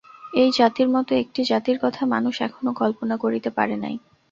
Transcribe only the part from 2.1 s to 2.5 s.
মানুষ